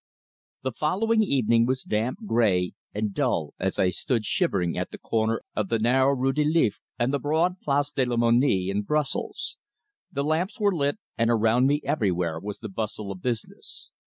[0.63, 5.43] The following evening was damp, grey, and dull, as I stood shivering at the corner
[5.55, 9.57] of the narrow Rue de l'Eveque and the broad Place de la Monnie in Brussels.
[10.11, 13.91] The lamps were lit, and around me everywhere was the bustle of business.